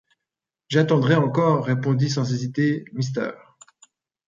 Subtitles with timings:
[0.69, 3.33] J’attendrais encore, répondit sans hésiter Mrs.